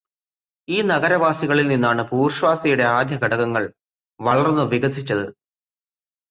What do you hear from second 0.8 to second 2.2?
നഗരവാസികളിൽ നിന്നാണു്